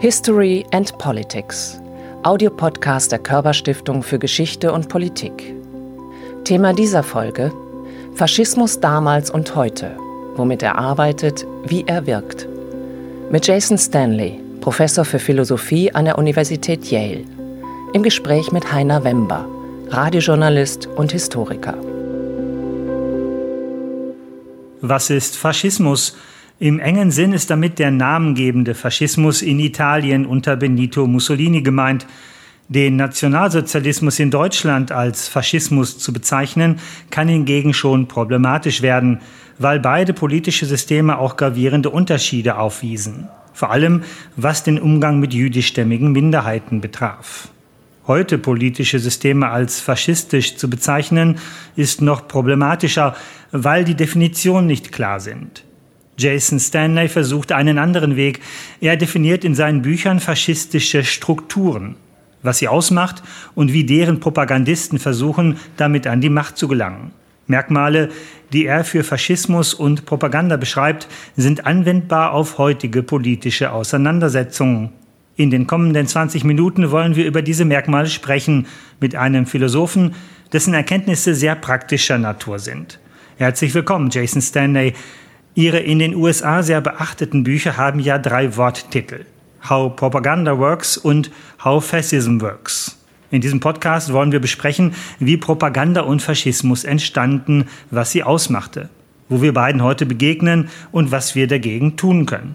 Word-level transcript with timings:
History 0.00 0.64
and 0.70 0.96
Politics. 0.98 1.76
Audiopodcast 2.22 3.10
der 3.10 3.18
Körperstiftung 3.18 4.04
für 4.04 4.20
Geschichte 4.20 4.72
und 4.72 4.88
Politik. 4.88 5.56
Thema 6.44 6.72
dieser 6.72 7.02
Folge: 7.02 7.50
Faschismus 8.14 8.78
damals 8.78 9.28
und 9.28 9.56
heute. 9.56 9.96
Womit 10.36 10.62
er 10.62 10.78
arbeitet, 10.78 11.44
wie 11.64 11.82
er 11.88 12.06
wirkt. 12.06 12.46
Mit 13.32 13.48
Jason 13.48 13.76
Stanley, 13.76 14.38
Professor 14.60 15.04
für 15.04 15.18
Philosophie 15.18 15.92
an 15.92 16.04
der 16.04 16.16
Universität 16.16 16.88
Yale. 16.88 17.24
Im 17.92 18.04
Gespräch 18.04 18.52
mit 18.52 18.72
Heiner 18.72 19.02
Wember, 19.02 19.46
Radiojournalist 19.88 20.86
und 20.86 21.10
Historiker. 21.10 21.74
Was 24.80 25.10
ist 25.10 25.36
Faschismus? 25.36 26.16
Im 26.60 26.80
engen 26.80 27.12
Sinn 27.12 27.32
ist 27.32 27.50
damit 27.50 27.78
der 27.78 27.92
namengebende 27.92 28.74
Faschismus 28.74 29.42
in 29.42 29.60
Italien 29.60 30.26
unter 30.26 30.56
Benito 30.56 31.06
Mussolini 31.06 31.62
gemeint. 31.62 32.04
Den 32.66 32.96
Nationalsozialismus 32.96 34.18
in 34.18 34.32
Deutschland 34.32 34.90
als 34.90 35.28
Faschismus 35.28 36.00
zu 36.00 36.12
bezeichnen, 36.12 36.80
kann 37.10 37.28
hingegen 37.28 37.74
schon 37.74 38.08
problematisch 38.08 38.82
werden, 38.82 39.20
weil 39.58 39.78
beide 39.78 40.12
politische 40.12 40.66
Systeme 40.66 41.18
auch 41.18 41.36
gravierende 41.36 41.90
Unterschiede 41.90 42.58
aufwiesen, 42.58 43.28
vor 43.52 43.70
allem 43.70 44.02
was 44.34 44.64
den 44.64 44.80
Umgang 44.80 45.20
mit 45.20 45.32
jüdischstämmigen 45.32 46.10
Minderheiten 46.10 46.80
betraf. 46.80 47.50
Heute 48.08 48.36
politische 48.36 48.98
Systeme 48.98 49.48
als 49.48 49.78
faschistisch 49.80 50.56
zu 50.56 50.68
bezeichnen, 50.68 51.38
ist 51.76 52.02
noch 52.02 52.26
problematischer, 52.26 53.14
weil 53.52 53.84
die 53.84 53.94
Definitionen 53.94 54.66
nicht 54.66 54.90
klar 54.90 55.20
sind. 55.20 55.62
Jason 56.18 56.58
Stanley 56.58 57.08
versucht 57.08 57.52
einen 57.52 57.78
anderen 57.78 58.16
Weg. 58.16 58.40
Er 58.80 58.96
definiert 58.96 59.44
in 59.44 59.54
seinen 59.54 59.82
Büchern 59.82 60.18
faschistische 60.18 61.04
Strukturen, 61.04 61.94
was 62.42 62.58
sie 62.58 62.68
ausmacht 62.68 63.22
und 63.54 63.72
wie 63.72 63.84
deren 63.84 64.18
Propagandisten 64.18 64.98
versuchen, 64.98 65.58
damit 65.76 66.08
an 66.08 66.20
die 66.20 66.28
Macht 66.28 66.58
zu 66.58 66.66
gelangen. 66.66 67.12
Merkmale, 67.46 68.10
die 68.52 68.66
er 68.66 68.84
für 68.84 69.04
Faschismus 69.04 69.74
und 69.74 70.06
Propaganda 70.06 70.56
beschreibt, 70.56 71.08
sind 71.36 71.66
anwendbar 71.66 72.32
auf 72.32 72.58
heutige 72.58 73.02
politische 73.02 73.72
Auseinandersetzungen. 73.72 74.90
In 75.36 75.50
den 75.50 75.68
kommenden 75.68 76.08
20 76.08 76.42
Minuten 76.42 76.90
wollen 76.90 77.14
wir 77.14 77.26
über 77.26 77.42
diese 77.42 77.64
Merkmale 77.64 78.08
sprechen 78.08 78.66
mit 79.00 79.14
einem 79.14 79.46
Philosophen, 79.46 80.14
dessen 80.52 80.74
Erkenntnisse 80.74 81.34
sehr 81.34 81.54
praktischer 81.54 82.18
Natur 82.18 82.58
sind. 82.58 82.98
Herzlich 83.36 83.72
willkommen, 83.72 84.10
Jason 84.10 84.42
Stanley. 84.42 84.94
Ihre 85.58 85.80
in 85.80 85.98
den 85.98 86.14
USA 86.14 86.62
sehr 86.62 86.80
beachteten 86.80 87.42
Bücher 87.42 87.76
haben 87.76 87.98
ja 87.98 88.16
drei 88.18 88.56
Worttitel. 88.56 89.24
How 89.68 89.96
Propaganda 89.96 90.56
Works 90.56 90.96
und 90.96 91.32
How 91.64 91.84
Fascism 91.84 92.40
Works. 92.40 92.96
In 93.32 93.40
diesem 93.40 93.58
Podcast 93.58 94.12
wollen 94.12 94.30
wir 94.30 94.38
besprechen, 94.38 94.94
wie 95.18 95.36
Propaganda 95.36 96.02
und 96.02 96.22
Faschismus 96.22 96.84
entstanden, 96.84 97.66
was 97.90 98.12
sie 98.12 98.22
ausmachte, 98.22 98.88
wo 99.28 99.42
wir 99.42 99.52
beiden 99.52 99.82
heute 99.82 100.06
begegnen 100.06 100.68
und 100.92 101.10
was 101.10 101.34
wir 101.34 101.48
dagegen 101.48 101.96
tun 101.96 102.24
können. 102.24 102.54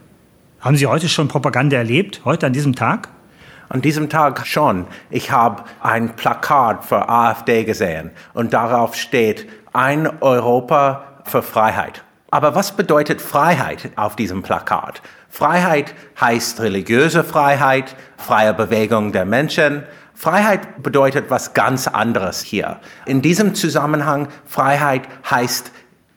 Haben 0.61 0.77
Sie 0.77 0.87
heute 0.87 1.09
schon 1.09 1.27
Propaganda 1.27 1.75
erlebt, 1.75 2.21
heute 2.23 2.45
an 2.45 2.53
diesem 2.53 2.73
Tag? 2.73 3.09
An 3.67 3.81
diesem 3.81 4.07
Tag 4.07 4.47
schon. 4.47 4.85
Ich 5.09 5.29
habe 5.29 5.65
ein 5.81 6.15
Plakat 6.15 6.85
für 6.85 7.09
AfD 7.09 7.65
gesehen 7.65 8.11
und 8.33 8.53
darauf 8.53 8.95
steht 8.95 9.49
ein 9.73 10.09
Europa 10.21 11.03
für 11.25 11.43
Freiheit. 11.43 12.01
Aber 12.33 12.55
was 12.55 12.71
bedeutet 12.71 13.21
Freiheit 13.21 13.91
auf 13.95 14.15
diesem 14.15 14.41
Plakat? 14.41 15.03
Freiheit 15.29 15.93
heißt 16.19 16.61
religiöse 16.61 17.23
Freiheit, 17.23 17.95
freie 18.17 18.55
Bewegung 18.55 19.11
der 19.11 19.23
Menschen. 19.23 19.83
Freiheit 20.15 20.81
bedeutet 20.81 21.29
was 21.29 21.53
ganz 21.53 21.87
anderes 21.87 22.41
hier. 22.41 22.79
In 23.05 23.21
diesem 23.21 23.53
Zusammenhang, 23.53 24.29
Freiheit 24.47 25.03
heißt 25.29 25.71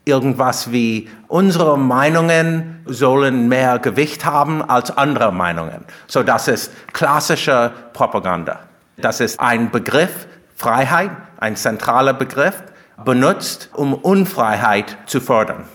irgendwas 0.07 0.73
wie, 0.73 1.11
unsere 1.29 1.77
Meinungen 1.77 2.81
sollen 2.87 3.49
mehr 3.49 3.79
Gewicht 3.79 4.25
haben 4.25 4.63
als 4.63 4.97
andere 4.97 5.35
Meinungen. 5.35 5.85
So, 6.07 6.23
das 6.23 6.49
ist 6.49 6.73
klassische 6.95 7.73
Propaganda. 7.93 8.61
Das 8.97 9.21
ist 9.21 9.39
ein 9.39 9.71
Begriff, 9.71 10.27
Freiheit, 10.55 11.11
ein 11.37 11.57
zentraler 11.57 12.15
Begriff, 12.15 12.63
benutzt, 13.05 13.69
um 13.75 13.93
Unfreiheit 13.93 14.97
zu 15.05 15.21
fördern. 15.21 15.67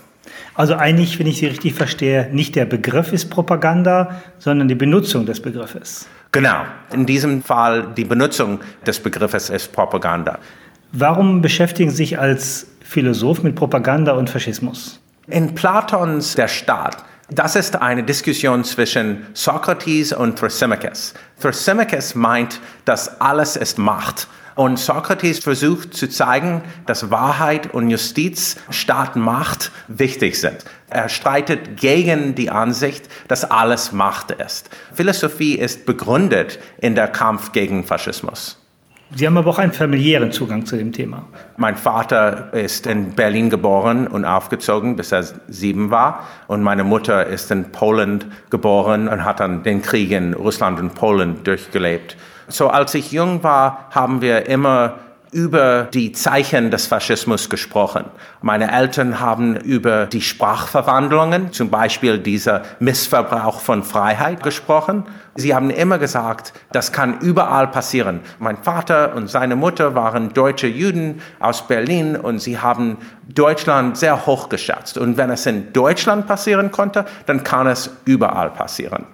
Also 0.54 0.76
eigentlich, 0.76 1.18
wenn 1.18 1.26
ich 1.26 1.38
Sie 1.38 1.46
richtig 1.46 1.74
verstehe, 1.74 2.28
nicht 2.32 2.56
der 2.56 2.66
Begriff 2.66 3.12
ist 3.12 3.30
Propaganda, 3.30 4.22
sondern 4.38 4.68
die 4.68 4.74
Benutzung 4.74 5.24
des 5.26 5.40
Begriffes. 5.40 6.06
Genau. 6.32 6.62
In 6.92 7.06
diesem 7.06 7.42
Fall 7.42 7.88
die 7.96 8.04
Benutzung 8.04 8.60
des 8.86 9.00
Begriffes 9.00 9.50
ist 9.50 9.72
Propaganda. 9.72 10.38
Warum 10.92 11.40
beschäftigen 11.40 11.90
Sie 11.90 11.96
sich 11.96 12.18
als 12.18 12.66
Philosoph 12.82 13.42
mit 13.42 13.54
Propaganda 13.54 14.12
und 14.12 14.28
Faschismus? 14.28 15.00
In 15.26 15.54
Platons 15.54 16.34
Der 16.34 16.48
Staat 16.48 17.04
das 17.34 17.56
ist 17.56 17.80
eine 17.80 18.02
Diskussion 18.02 18.62
zwischen 18.62 19.26
Sokrates 19.32 20.12
und 20.12 20.38
Thrasymachus. 20.38 21.14
Thrasymachus 21.40 22.14
meint, 22.14 22.60
dass 22.84 23.20
alles 23.22 23.56
ist 23.56 23.78
Macht 23.78 24.28
und 24.54 24.78
Sokrates 24.78 25.38
versucht 25.38 25.94
zu 25.94 26.08
zeigen, 26.08 26.62
dass 26.86 27.10
Wahrheit 27.10 27.72
und 27.72 27.90
Justiz 27.90 28.56
statt 28.70 29.16
Macht 29.16 29.70
wichtig 29.88 30.40
sind. 30.40 30.64
Er 30.90 31.08
streitet 31.08 31.76
gegen 31.76 32.34
die 32.34 32.50
Ansicht, 32.50 33.08
dass 33.28 33.50
alles 33.50 33.92
Macht 33.92 34.30
ist. 34.30 34.68
Philosophie 34.92 35.54
ist 35.54 35.86
begründet 35.86 36.58
in 36.78 36.94
der 36.94 37.08
Kampf 37.08 37.52
gegen 37.52 37.84
Faschismus. 37.84 38.58
Sie 39.14 39.26
haben 39.26 39.36
aber 39.36 39.50
auch 39.50 39.58
einen 39.58 39.72
familiären 39.72 40.32
Zugang 40.32 40.64
zu 40.64 40.76
dem 40.76 40.90
Thema. 40.90 41.26
Mein 41.58 41.76
Vater 41.76 42.54
ist 42.54 42.86
in 42.86 43.12
Berlin 43.12 43.50
geboren 43.50 44.06
und 44.06 44.24
aufgezogen, 44.24 44.96
bis 44.96 45.12
er 45.12 45.24
sieben 45.48 45.90
war. 45.90 46.26
Und 46.46 46.62
meine 46.62 46.82
Mutter 46.82 47.26
ist 47.26 47.50
in 47.50 47.72
Polen 47.72 48.32
geboren 48.48 49.08
und 49.08 49.22
hat 49.24 49.40
dann 49.40 49.64
den 49.64 49.82
Krieg 49.82 50.12
in 50.12 50.32
Russland 50.32 50.80
und 50.80 50.94
Polen 50.94 51.44
durchgelebt. 51.44 52.16
So 52.52 52.68
als 52.68 52.94
ich 52.94 53.12
jung 53.12 53.42
war, 53.42 53.86
haben 53.90 54.20
wir 54.20 54.46
immer 54.46 54.98
über 55.32 55.84
die 55.84 56.12
Zeichen 56.12 56.70
des 56.70 56.86
Faschismus 56.86 57.48
gesprochen. 57.48 58.04
Meine 58.42 58.70
Eltern 58.70 59.18
haben 59.18 59.56
über 59.56 60.04
die 60.04 60.20
Sprachverwandlungen, 60.20 61.52
zum 61.52 61.70
Beispiel 61.70 62.18
dieser 62.18 62.62
Missverbrauch 62.80 63.60
von 63.60 63.82
Freiheit 63.82 64.42
gesprochen. 64.42 65.04
Sie 65.34 65.54
haben 65.54 65.70
immer 65.70 65.98
gesagt, 65.98 66.52
das 66.72 66.92
kann 66.92 67.20
überall 67.20 67.68
passieren. 67.68 68.20
Mein 68.38 68.58
Vater 68.58 69.14
und 69.14 69.30
seine 69.30 69.56
Mutter 69.56 69.94
waren 69.94 70.34
deutsche 70.34 70.66
Juden 70.66 71.22
aus 71.40 71.66
Berlin 71.66 72.16
und 72.16 72.40
sie 72.40 72.58
haben 72.58 72.98
Deutschland 73.26 73.96
sehr 73.96 74.26
hoch 74.26 74.50
geschätzt. 74.50 74.98
Und 74.98 75.16
wenn 75.16 75.30
es 75.30 75.46
in 75.46 75.72
Deutschland 75.72 76.26
passieren 76.26 76.70
konnte, 76.70 77.06
dann 77.24 77.42
kann 77.42 77.66
es 77.66 77.88
überall 78.04 78.50
passieren. 78.50 79.06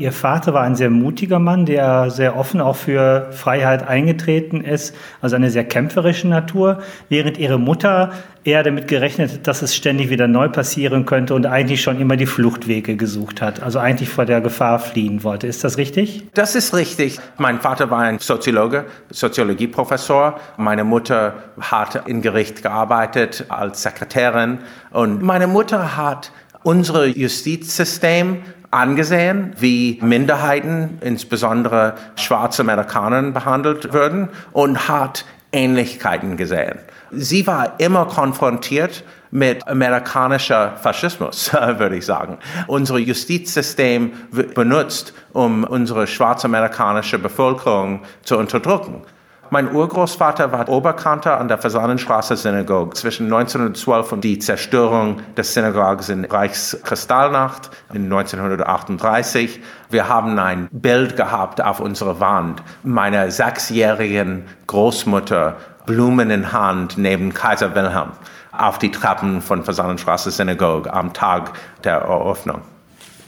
Ihr 0.00 0.12
Vater 0.12 0.54
war 0.54 0.62
ein 0.62 0.76
sehr 0.76 0.90
mutiger 0.90 1.40
Mann, 1.40 1.66
der 1.66 2.10
sehr 2.12 2.36
offen 2.36 2.60
auch 2.60 2.76
für 2.76 3.32
Freiheit 3.32 3.88
eingetreten 3.88 4.60
ist, 4.60 4.94
also 5.20 5.34
eine 5.34 5.50
sehr 5.50 5.64
kämpferische 5.64 6.28
Natur, 6.28 6.78
während 7.08 7.36
Ihre 7.36 7.58
Mutter 7.58 8.12
eher 8.44 8.62
damit 8.62 8.86
gerechnet 8.86 9.32
hat, 9.32 9.48
dass 9.48 9.60
es 9.60 9.74
ständig 9.74 10.08
wieder 10.08 10.28
neu 10.28 10.50
passieren 10.50 11.04
könnte 11.04 11.34
und 11.34 11.46
eigentlich 11.46 11.82
schon 11.82 12.00
immer 12.00 12.16
die 12.16 12.26
Fluchtwege 12.26 12.94
gesucht 12.94 13.42
hat, 13.42 13.60
also 13.60 13.80
eigentlich 13.80 14.08
vor 14.08 14.24
der 14.24 14.40
Gefahr 14.40 14.78
fliehen 14.78 15.24
wollte. 15.24 15.48
Ist 15.48 15.64
das 15.64 15.78
richtig? 15.78 16.22
Das 16.32 16.54
ist 16.54 16.74
richtig. 16.74 17.18
Mein 17.36 17.58
Vater 17.58 17.90
war 17.90 17.98
ein 17.98 18.20
Soziologe, 18.20 18.84
Soziologieprofessor. 19.10 20.38
Meine 20.58 20.84
Mutter 20.84 21.34
hat 21.60 22.06
im 22.06 22.22
Gericht 22.22 22.62
gearbeitet 22.62 23.46
als 23.48 23.82
Sekretärin 23.82 24.58
und 24.92 25.22
meine 25.22 25.48
Mutter 25.48 25.96
hat 25.96 26.30
unser 26.62 27.06
Justizsystem 27.06 28.42
angesehen, 28.70 29.54
wie 29.58 29.98
Minderheiten, 30.02 30.98
insbesondere 31.00 31.94
schwarze 32.16 32.62
Amerikaner, 32.62 33.22
behandelt 33.30 33.92
würden 33.92 34.28
und 34.52 34.88
hat 34.88 35.24
Ähnlichkeiten 35.52 36.36
gesehen. 36.36 36.78
Sie 37.10 37.46
war 37.46 37.80
immer 37.80 38.04
konfrontiert 38.06 39.04
mit 39.30 39.66
amerikanischer 39.66 40.76
Faschismus, 40.76 41.52
würde 41.78 41.96
ich 41.96 42.06
sagen. 42.06 42.38
Unser 42.66 42.98
Justizsystem 42.98 44.12
wird 44.30 44.54
benutzt, 44.54 45.14
um 45.32 45.64
unsere 45.64 46.06
schwarzamerikanische 46.06 47.18
Bevölkerung 47.18 48.02
zu 48.22 48.38
unterdrücken. 48.38 49.02
Mein 49.50 49.74
Urgroßvater 49.74 50.52
war 50.52 50.68
Oberkantor 50.68 51.38
an 51.38 51.48
der 51.48 51.56
Fasanenstraße 51.56 52.36
Synagoge 52.36 52.94
zwischen 52.94 53.32
1912 53.32 54.12
und 54.12 54.22
die 54.22 54.38
Zerstörung 54.38 55.22
des 55.38 55.54
Synagoges 55.54 56.10
in 56.10 56.26
Reichskristallnacht 56.26 57.70
in 57.94 58.04
1938. 58.04 59.60
Wir 59.88 60.06
haben 60.06 60.38
ein 60.38 60.68
Bild 60.70 61.16
gehabt 61.16 61.62
auf 61.62 61.80
unserer 61.80 62.20
Wand 62.20 62.62
meiner 62.82 63.30
sechsjährigen 63.30 64.44
Großmutter 64.66 65.56
Blumen 65.86 66.28
in 66.30 66.52
Hand 66.52 66.98
neben 66.98 67.32
Kaiser 67.32 67.74
Wilhelm 67.74 68.12
auf 68.52 68.78
die 68.78 68.90
Treppen 68.90 69.40
von 69.40 69.64
Fasanenstraße 69.64 70.30
Synagoge 70.30 70.92
am 70.92 71.14
Tag 71.14 71.52
der 71.84 72.00
Eröffnung. 72.00 72.60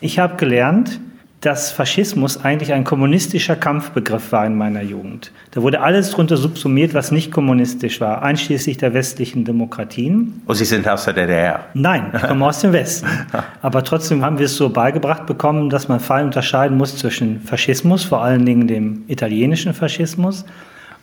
Ich 0.02 0.18
habe 0.18 0.36
gelernt, 0.36 1.00
dass 1.40 1.72
Faschismus 1.72 2.44
eigentlich 2.44 2.72
ein 2.74 2.84
kommunistischer 2.84 3.56
Kampfbegriff 3.56 4.30
war 4.30 4.44
in 4.44 4.56
meiner 4.56 4.82
Jugend. 4.82 5.32
Da 5.52 5.62
wurde 5.62 5.80
alles 5.80 6.10
drunter 6.10 6.36
subsumiert, 6.36 6.92
was 6.92 7.12
nicht 7.12 7.32
kommunistisch 7.32 8.00
war, 8.00 8.22
einschließlich 8.22 8.76
der 8.76 8.92
westlichen 8.92 9.46
Demokratien. 9.46 10.42
Und 10.44 10.54
Sie 10.56 10.66
sind 10.66 10.86
aus 10.86 11.06
der 11.06 11.14
DDR? 11.14 11.66
Nein, 11.72 12.12
ich 12.14 12.22
komme 12.22 12.46
aus 12.46 12.60
dem 12.60 12.74
Westen. 12.74 13.08
Aber 13.62 13.82
trotzdem 13.84 14.22
haben 14.22 14.38
wir 14.38 14.46
es 14.46 14.56
so 14.56 14.68
beigebracht 14.68 15.24
bekommen, 15.24 15.70
dass 15.70 15.88
man 15.88 15.98
fein 15.98 16.26
unterscheiden 16.26 16.76
muss 16.76 16.98
zwischen 16.98 17.40
Faschismus, 17.40 18.04
vor 18.04 18.22
allen 18.22 18.44
Dingen 18.44 18.66
dem 18.66 19.04
italienischen 19.08 19.72
Faschismus, 19.72 20.44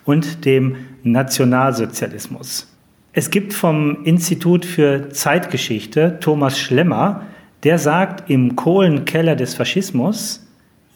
und 0.04 0.44
dem 0.46 0.76
Nationalsozialismus. 1.02 2.66
Es 3.12 3.30
gibt 3.30 3.52
vom 3.52 4.04
Institut 4.04 4.64
für 4.64 5.10
Zeitgeschichte 5.10 6.18
Thomas 6.20 6.58
Schlemmer, 6.58 7.22
der 7.64 7.78
sagt, 7.78 8.30
im 8.30 8.56
Kohlenkeller 8.56 9.36
des 9.36 9.54
Faschismus 9.54 10.46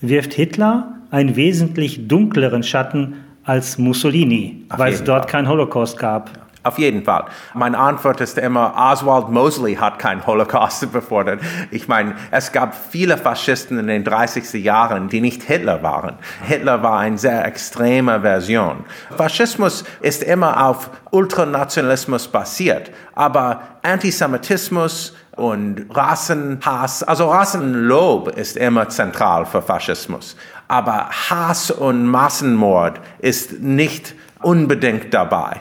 wirft 0.00 0.34
Hitler 0.34 0.94
einen 1.10 1.36
wesentlich 1.36 2.08
dunkleren 2.08 2.62
Schatten 2.62 3.14
als 3.44 3.78
Mussolini, 3.78 4.64
Auf 4.68 4.78
weil 4.78 4.92
es 4.92 5.04
dort 5.04 5.28
keinen 5.28 5.48
Holocaust 5.48 5.98
gab. 5.98 6.30
Auf 6.64 6.78
jeden 6.78 7.02
Fall. 7.02 7.24
Meine 7.54 7.76
Antwort 7.76 8.20
ist 8.20 8.38
immer, 8.38 8.72
Oswald 8.76 9.30
Mosley 9.30 9.74
hat 9.74 9.98
keinen 9.98 10.24
Holocaust 10.24 10.92
befordert. 10.92 11.40
Ich 11.72 11.88
meine, 11.88 12.14
es 12.30 12.52
gab 12.52 12.74
viele 12.74 13.18
Faschisten 13.18 13.80
in 13.80 13.88
den 13.88 14.04
30er 14.04 14.58
Jahren, 14.58 15.08
die 15.08 15.20
nicht 15.20 15.42
Hitler 15.42 15.82
waren. 15.82 16.14
Hitler 16.46 16.82
war 16.84 17.00
eine 17.00 17.18
sehr 17.18 17.44
extreme 17.44 18.20
Version. 18.20 18.84
Faschismus 19.16 19.82
ist 20.02 20.22
immer 20.22 20.64
auf 20.68 20.90
Ultranationalismus 21.10 22.28
basiert, 22.28 22.92
aber 23.16 23.62
Antisemitismus, 23.82 25.16
und 25.36 25.86
Rassenhass, 25.90 27.02
also 27.02 27.30
Rassenlob 27.30 28.36
ist 28.36 28.56
immer 28.56 28.88
zentral 28.88 29.46
für 29.46 29.62
Faschismus. 29.62 30.36
Aber 30.68 31.08
Hass 31.08 31.70
und 31.70 32.06
Massenmord 32.06 33.00
ist 33.18 33.60
nicht 33.60 34.14
unbedingt 34.42 35.12
dabei. 35.14 35.60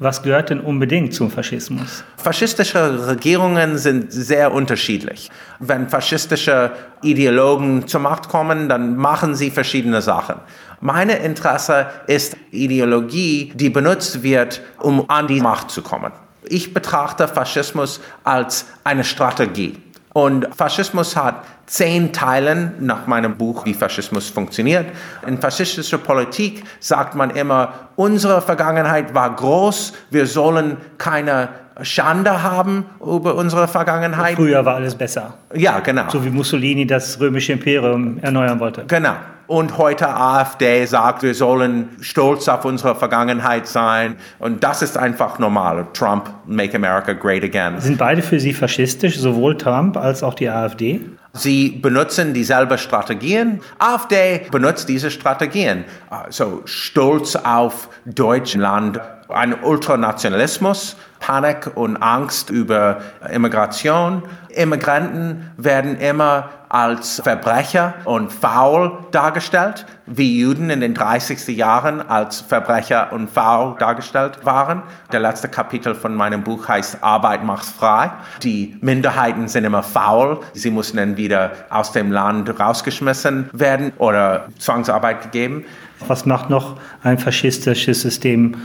Was 0.00 0.22
gehört 0.22 0.50
denn 0.50 0.60
unbedingt 0.60 1.12
zum 1.12 1.28
Faschismus? 1.28 2.04
Faschistische 2.16 3.08
Regierungen 3.08 3.78
sind 3.78 4.12
sehr 4.12 4.52
unterschiedlich. 4.52 5.28
Wenn 5.58 5.88
faschistische 5.88 6.70
Ideologen 7.02 7.88
zur 7.88 8.00
Macht 8.00 8.28
kommen, 8.28 8.68
dann 8.68 8.96
machen 8.96 9.34
sie 9.34 9.50
verschiedene 9.50 10.00
Sachen. 10.00 10.36
Meine 10.80 11.18
Interesse 11.18 11.88
ist 12.06 12.36
Ideologie, 12.52 13.52
die 13.56 13.70
benutzt 13.70 14.22
wird, 14.22 14.62
um 14.78 15.10
an 15.10 15.26
die 15.26 15.40
Macht 15.40 15.72
zu 15.72 15.82
kommen. 15.82 16.12
Ich 16.50 16.74
betrachte 16.74 17.28
Faschismus 17.28 18.00
als 18.24 18.66
eine 18.84 19.04
Strategie. 19.04 19.80
Und 20.14 20.48
Faschismus 20.54 21.14
hat 21.16 21.44
zehn 21.66 22.12
Teilen 22.12 22.74
nach 22.80 23.06
meinem 23.06 23.36
Buch, 23.36 23.64
wie 23.66 23.74
Faschismus 23.74 24.28
funktioniert. 24.28 24.86
In 25.26 25.38
faschistischer 25.38 25.98
Politik 25.98 26.64
sagt 26.80 27.14
man 27.14 27.30
immer, 27.30 27.90
unsere 27.94 28.40
Vergangenheit 28.40 29.14
war 29.14 29.36
groß, 29.36 29.92
wir 30.10 30.26
sollen 30.26 30.78
keine 30.96 31.50
Schande 31.82 32.42
haben 32.42 32.86
über 33.00 33.34
unsere 33.34 33.68
Vergangenheit. 33.68 34.36
Früher 34.36 34.64
war 34.64 34.76
alles 34.76 34.94
besser. 34.94 35.34
Ja, 35.54 35.80
genau. 35.80 36.08
So 36.10 36.24
wie 36.24 36.30
Mussolini 36.30 36.86
das 36.86 37.20
römische 37.20 37.52
Imperium 37.52 38.18
erneuern 38.18 38.60
wollte. 38.60 38.84
Genau 38.86 39.14
und 39.48 39.78
heute 39.78 40.08
AfD 40.14 40.84
sagt, 40.84 41.22
wir 41.22 41.34
sollen 41.34 41.88
stolz 42.00 42.48
auf 42.48 42.66
unsere 42.66 42.94
Vergangenheit 42.94 43.66
sein. 43.66 44.16
Und 44.38 44.62
das 44.62 44.82
ist 44.82 44.96
einfach 44.96 45.38
normal. 45.38 45.86
Trump, 45.94 46.30
Make 46.46 46.76
America 46.76 47.14
Great 47.14 47.42
Again. 47.42 47.80
Sind 47.80 47.96
beide 47.96 48.20
für 48.20 48.38
Sie 48.38 48.52
faschistisch, 48.52 49.18
sowohl 49.18 49.56
Trump 49.56 49.96
als 49.96 50.22
auch 50.22 50.34
die 50.34 50.50
AfD? 50.50 51.00
Sie 51.32 51.70
benutzen 51.70 52.34
dieselben 52.34 52.76
Strategien. 52.76 53.60
AfD 53.78 54.42
benutzt 54.50 54.88
diese 54.88 55.10
Strategien. 55.10 55.84
So 56.28 56.60
stolz 56.66 57.34
auf 57.34 57.88
Deutschland, 58.04 59.00
ein 59.28 59.62
Ultranationalismus, 59.62 60.96
Panik 61.20 61.76
und 61.76 61.96
Angst 61.96 62.50
über 62.50 63.00
Immigration. 63.30 64.22
Immigranten 64.48 65.50
werden 65.56 65.98
immer 65.98 66.48
als 66.68 67.20
Verbrecher 67.22 67.94
und 68.04 68.32
faul 68.32 68.98
dargestellt, 69.10 69.86
wie 70.06 70.40
Juden 70.40 70.70
in 70.70 70.80
den 70.80 70.94
30er 70.94 71.50
Jahren 71.50 72.00
als 72.00 72.40
Verbrecher 72.40 73.12
und 73.12 73.30
faul 73.30 73.76
dargestellt 73.78 74.44
waren. 74.44 74.82
Der 75.12 75.20
letzte 75.20 75.48
Kapitel 75.48 75.94
von 75.94 76.14
meinem 76.14 76.42
Buch 76.42 76.68
heißt 76.68 77.02
Arbeit 77.02 77.44
macht 77.44 77.64
frei. 77.64 78.10
Die 78.42 78.76
Minderheiten 78.80 79.48
sind 79.48 79.64
immer 79.64 79.82
faul. 79.82 80.40
Sie 80.52 80.70
müssen 80.70 80.96
dann 80.98 81.16
wieder 81.16 81.52
aus 81.70 81.92
dem 81.92 82.12
Land 82.12 82.58
rausgeschmissen 82.58 83.50
werden 83.52 83.92
oder 83.98 84.46
Zwangsarbeit 84.58 85.22
gegeben. 85.22 85.64
Was 86.06 86.26
macht 86.26 86.48
noch 86.48 86.76
ein 87.02 87.18
faschistisches 87.18 88.02
System 88.02 88.56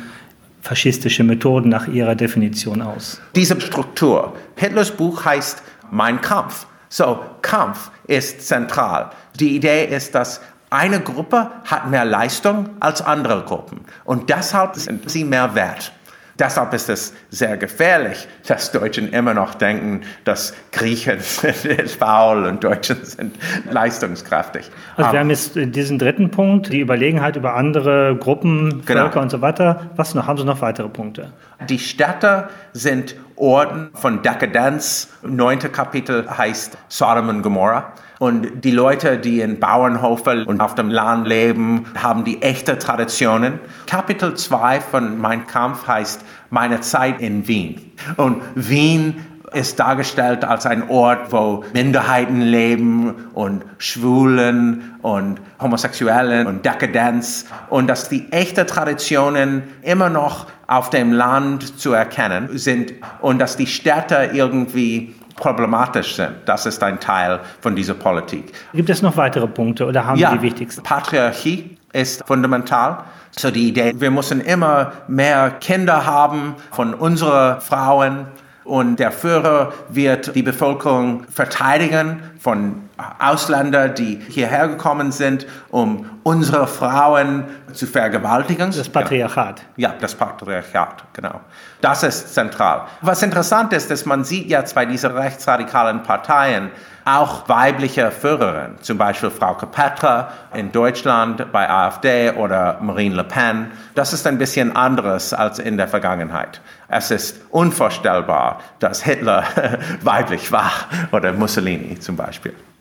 faschistische 0.63 1.23
Methoden 1.23 1.69
nach 1.69 1.87
ihrer 1.87 2.15
Definition 2.15 2.81
aus? 2.81 3.21
Diese 3.35 3.59
Struktur. 3.59 4.33
Hitlers 4.55 4.91
Buch 4.91 5.25
heißt 5.25 5.61
Mein 5.91 6.21
Kampf. 6.21 6.65
So, 6.87 7.19
Kampf 7.41 7.91
ist 8.07 8.47
zentral. 8.47 9.11
Die 9.39 9.55
Idee 9.55 9.85
ist, 9.85 10.15
dass 10.15 10.39
eine 10.69 11.01
Gruppe 11.01 11.51
hat 11.65 11.89
mehr 11.89 12.05
Leistung 12.05 12.69
als 12.79 13.01
andere 13.01 13.43
Gruppen 13.43 13.81
und 14.05 14.29
deshalb 14.29 14.75
sind 14.75 15.09
sie 15.09 15.23
mehr 15.23 15.53
wert. 15.53 15.91
Deshalb 16.39 16.73
ist 16.73 16.89
es 16.89 17.13
sehr 17.29 17.57
gefährlich, 17.57 18.27
dass 18.47 18.71
Deutschen 18.71 19.11
immer 19.13 19.33
noch 19.33 19.53
denken, 19.53 20.01
dass 20.23 20.53
Griechen 20.71 21.19
sind 21.19 21.91
faul 21.91 22.45
und 22.45 22.63
Deutschen 22.63 23.03
sind 23.03 23.35
leistungskräftig. 23.69 24.69
Also 24.97 25.11
wir 25.11 25.19
haben 25.19 25.29
jetzt 25.29 25.55
diesen 25.55 25.99
dritten 25.99 26.31
Punkt, 26.31 26.73
die 26.73 26.79
Überlegenheit 26.79 27.35
über 27.35 27.53
andere 27.55 28.15
Gruppen, 28.15 28.83
genau. 28.85 29.03
Völker 29.03 29.21
und 29.21 29.29
so 29.29 29.41
weiter. 29.41 29.91
Was 29.95 30.15
noch? 30.15 30.25
Haben 30.25 30.37
Sie 30.37 30.45
noch 30.45 30.61
weitere 30.61 30.89
Punkte? 30.89 31.33
Die 31.69 31.79
Städte 31.79 32.49
sind 32.73 33.15
Orten 33.35 33.89
von 33.93 34.21
Dekadenz. 34.21 35.09
Neunte 35.21 35.69
Kapitel 35.69 36.27
heißt 36.29 36.77
Sodom 36.87 37.29
und 37.29 37.41
Gomorrah. 37.41 37.93
Und 38.23 38.63
die 38.63 38.71
Leute, 38.71 39.17
die 39.17 39.41
in 39.41 39.59
Bauernhofen 39.59 40.45
und 40.45 40.61
auf 40.61 40.75
dem 40.75 40.89
Land 40.89 41.27
leben, 41.27 41.87
haben 42.01 42.23
die 42.23 42.41
echte 42.41 42.77
Traditionen. 42.79 43.59
Kapitel 43.85 44.33
2 44.33 44.79
von 44.79 45.19
Mein 45.19 45.45
Kampf 45.45 45.85
heißt 45.87 46.21
Meine 46.49 46.79
Zeit 46.79 47.19
in 47.19 47.49
Wien. 47.49 47.91
Und 48.15 48.41
Wien 48.55 49.25
ist 49.51 49.77
dargestellt 49.77 50.45
als 50.45 50.65
ein 50.65 50.89
Ort, 50.89 51.33
wo 51.33 51.65
Minderheiten 51.73 52.39
leben 52.39 53.13
und 53.33 53.65
Schwulen 53.77 54.95
und 55.01 55.41
Homosexuellen 55.59 56.47
und 56.47 56.63
Dekadenz 56.63 57.47
und 57.69 57.87
dass 57.87 58.07
die 58.07 58.31
echten 58.31 58.65
Traditionen 58.65 59.63
immer 59.81 60.09
noch 60.09 60.47
auf 60.67 60.89
dem 60.89 61.11
Land 61.11 61.77
zu 61.77 61.91
erkennen 61.91 62.57
sind 62.57 62.93
und 63.19 63.39
dass 63.39 63.57
die 63.57 63.67
Städte 63.67 64.29
irgendwie 64.31 65.13
problematisch 65.35 66.15
sind. 66.15 66.31
Das 66.45 66.65
ist 66.65 66.81
ein 66.83 66.99
Teil 66.99 67.39
von 67.61 67.75
dieser 67.75 67.93
Politik. 67.93 68.53
Gibt 68.73 68.89
es 68.89 69.01
noch 69.01 69.17
weitere 69.17 69.47
Punkte 69.47 69.85
oder 69.85 70.05
haben 70.05 70.19
ja, 70.19 70.31
Sie 70.31 70.37
die 70.37 70.43
wichtigsten? 70.43 70.83
Patriarchie 70.83 71.77
ist 71.91 72.23
fundamental. 72.25 73.03
So 73.37 73.49
die 73.49 73.69
Idee, 73.69 73.93
wir 73.95 74.11
müssen 74.11 74.41
immer 74.41 74.91
mehr 75.07 75.51
Kinder 75.59 76.05
haben 76.05 76.55
von 76.71 76.93
unseren 76.93 77.61
Frauen 77.61 78.27
und 78.63 78.99
der 78.99 79.11
Führer 79.11 79.73
wird 79.89 80.35
die 80.35 80.43
Bevölkerung 80.43 81.25
verteidigen 81.29 82.21
von 82.43 82.89
Ausländern, 83.19 83.95
die 83.95 84.19
hierher 84.27 84.67
gekommen 84.67 85.13
sind, 85.13 85.47
um 85.69 86.09
unsere 86.23 86.67
Frauen 86.67 87.45
zu 87.71 87.87
vergewaltigen. 87.87 88.69
Das 88.69 88.89
Patriarchat. 88.89 89.61
Ja, 89.77 89.93
das 89.97 90.13
Patriarchat, 90.13 91.05
genau. 91.13 91.39
Das 91.79 92.03
ist 92.03 92.33
zentral. 92.33 92.81
Was 92.99 93.23
interessant 93.23 93.71
ist, 93.71 93.89
dass 93.89 94.05
man 94.05 94.25
sieht 94.25 94.49
jetzt 94.49 94.75
bei 94.75 94.85
diesen 94.85 95.11
rechtsradikalen 95.11 96.03
Parteien 96.03 96.71
auch 97.05 97.49
weibliche 97.49 98.11
Führerinnen, 98.11 98.77
zum 98.81 98.97
Beispiel 98.97 99.29
Frau 99.29 99.53
Petra 99.53 100.29
in 100.53 100.71
Deutschland 100.71 101.51
bei 101.51 101.69
AfD 101.69 102.31
oder 102.31 102.77
Marine 102.81 103.15
Le 103.15 103.23
Pen. 103.23 103.71
Das 103.95 104.13
ist 104.13 104.25
ein 104.25 104.37
bisschen 104.37 104.75
anderes 104.75 105.33
als 105.33 105.59
in 105.59 105.75
der 105.77 105.87
Vergangenheit. 105.87 106.61
Es 106.87 107.11
ist 107.11 107.41
unvorstellbar, 107.49 108.59
dass 108.79 109.03
Hitler 109.03 109.43
weiblich 110.01 110.51
war 110.51 110.71
oder 111.11 111.33
Mussolini 111.33 111.99
zum 111.99 112.15
Beispiel. 112.15 112.32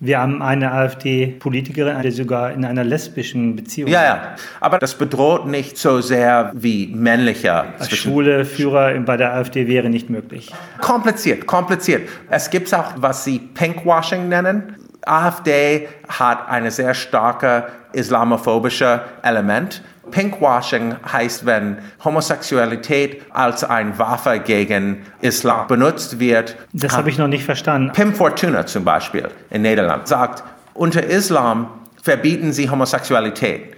Wir 0.04 0.18
haben 0.18 0.42
eine 0.42 0.73
AfD-Politikerin, 0.73 2.02
die 2.02 2.11
sogar 2.11 2.52
in 2.52 2.64
einer 2.64 2.82
lesbischen 2.82 3.54
Beziehung 3.54 3.88
Ja, 3.88 4.02
ja. 4.02 4.37
Aber 4.61 4.80
das 4.80 4.97
bedroht 4.97 5.47
nicht 5.47 5.78
so 5.78 6.00
sehr 6.00 6.50
wie 6.54 6.88
männlicher. 6.88 7.66
Schwule 7.88 8.44
Führer 8.44 8.99
bei 9.00 9.16
der 9.16 9.32
AfD 9.35 9.68
wäre 9.68 9.88
nicht 9.88 10.11
möglich. 10.11 10.50
Kompliziert, 10.80 11.47
kompliziert. 11.47 12.09
Es 12.28 12.50
gibt 12.50 12.75
auch, 12.75 12.94
was 12.97 13.23
sie 13.23 13.38
Pinkwashing 13.38 14.28
nennen. 14.28 14.75
AfD 15.06 15.88
hat 16.09 16.49
eine 16.49 16.71
sehr 16.71 16.94
starke 16.94 17.66
islamophobische 17.92 19.02
Element. 19.23 19.82
Pinkwashing 20.11 20.97
heißt, 21.11 21.47
wenn 21.47 21.78
Homosexualität 22.04 23.23
als 23.32 23.64
eine 23.64 23.99
Waffe 23.99 24.40
gegen 24.40 25.06
Islam 25.21 25.66
benutzt 25.68 26.18
wird. 26.18 26.56
Das 26.73 26.97
habe 26.97 27.09
ich 27.11 27.18
noch 27.18 27.28
nicht 27.28 27.44
verstanden. 27.44 27.92
Pim 27.92 28.14
Fortuna 28.14 28.66
zum 28.66 28.85
Beispiel 28.85 29.28
in 29.50 29.62
Niederland 29.62 30.09
sagt, 30.09 30.42
unter 30.75 31.02
Islam 31.02 31.68
verbieten 32.02 32.52
sie 32.52 32.68
Homosexualität. 32.68 33.76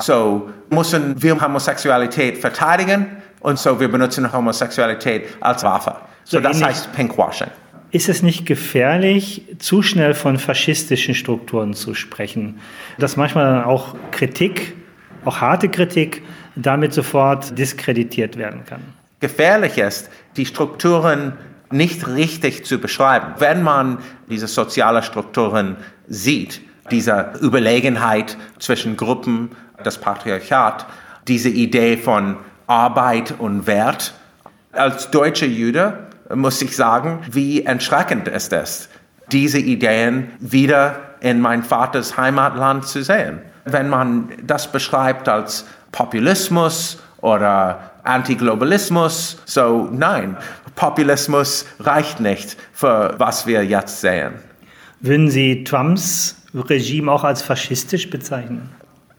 So 0.00 0.50
müssen 0.70 1.22
wir 1.22 1.40
Homosexualität 1.40 2.38
verteidigen 2.38 3.22
und 3.40 3.58
so 3.58 3.78
wir 3.78 3.90
benutzen 3.90 4.32
Homosexualität 4.32 5.28
als 5.40 5.62
Waffe. 5.62 5.94
So, 6.24 6.38
so 6.38 6.42
das 6.42 6.62
heißt 6.62 6.92
Pinkwashing. 6.92 7.50
Ist 7.90 8.08
es 8.08 8.22
nicht 8.22 8.46
gefährlich, 8.46 9.42
zu 9.58 9.82
schnell 9.82 10.14
von 10.14 10.38
faschistischen 10.38 11.14
Strukturen 11.14 11.74
zu 11.74 11.94
sprechen? 11.94 12.58
Dass 12.98 13.16
manchmal 13.16 13.64
auch 13.64 13.94
Kritik, 14.10 14.74
auch 15.24 15.40
harte 15.40 15.68
Kritik, 15.68 16.22
damit 16.56 16.92
sofort 16.92 17.56
diskreditiert 17.58 18.36
werden 18.36 18.64
kann? 18.66 18.80
Gefährlich 19.20 19.78
ist, 19.78 20.10
die 20.36 20.46
Strukturen 20.46 21.34
nicht 21.70 22.06
richtig 22.06 22.64
zu 22.64 22.78
beschreiben. 22.78 23.34
Wenn 23.38 23.62
man 23.62 23.98
diese 24.28 24.46
sozialen 24.46 25.02
Strukturen 25.02 25.76
sieht, 26.08 26.60
diese 26.90 27.32
Überlegenheit 27.40 28.36
zwischen 28.58 28.96
Gruppen, 28.96 29.50
das 29.82 29.98
Patriarchat, 29.98 30.86
diese 31.26 31.48
Idee 31.48 31.96
von 31.96 32.36
Arbeit 32.66 33.34
und 33.38 33.66
Wert. 33.66 34.14
Als 34.72 35.10
deutscher 35.10 35.46
Jude 35.46 36.05
muss 36.34 36.60
ich 36.62 36.76
sagen, 36.76 37.20
wie 37.30 37.64
erschreckend 37.64 38.28
ist 38.28 38.52
es, 38.52 38.88
diese 39.32 39.58
Ideen 39.58 40.30
wieder 40.38 40.96
in 41.20 41.40
mein 41.40 41.62
Vaters 41.62 42.16
Heimatland 42.16 42.86
zu 42.86 43.02
sehen. 43.02 43.40
Wenn 43.64 43.88
man 43.88 44.28
das 44.44 44.70
beschreibt 44.70 45.28
als 45.28 45.66
Populismus 45.92 47.02
oder 47.20 47.90
Antiglobalismus, 48.04 49.38
so 49.44 49.88
nein, 49.90 50.36
Populismus 50.76 51.66
reicht 51.80 52.20
nicht 52.20 52.56
für 52.72 53.14
was 53.18 53.46
wir 53.46 53.64
jetzt 53.64 54.00
sehen. 54.00 54.34
Würden 55.00 55.30
Sie 55.30 55.64
Trumps 55.64 56.36
Regime 56.54 57.10
auch 57.10 57.24
als 57.24 57.42
faschistisch 57.42 58.08
bezeichnen? 58.08 58.70